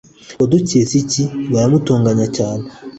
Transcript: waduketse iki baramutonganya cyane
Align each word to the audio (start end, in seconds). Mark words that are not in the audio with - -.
waduketse 0.39 0.93
iki 1.03 1.23
baramutonganya 1.53 2.27
cyane 2.37 2.65